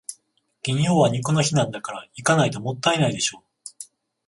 [0.63, 3.43] 金曜は肉の日なんだから、行かないともったいないでしょ。